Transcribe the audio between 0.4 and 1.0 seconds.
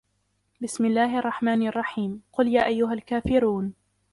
بسم